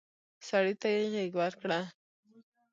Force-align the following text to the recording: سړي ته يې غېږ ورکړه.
سړي 0.47 0.73
ته 0.81 0.87
يې 0.95 1.03
غېږ 1.13 1.31
ورکړه. 1.39 1.79